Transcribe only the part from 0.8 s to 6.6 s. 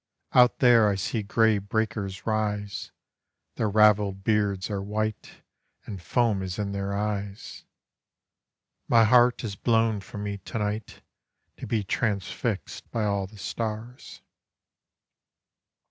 I see grey breakers rise, Their ravelled beards are white, And foam is